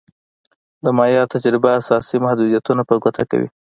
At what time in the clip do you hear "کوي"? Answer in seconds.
3.31-3.47